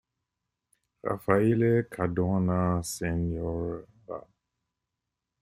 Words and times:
Raffaele 1.03 1.87
Cadorna 1.87 2.81
Sr. 2.81 3.85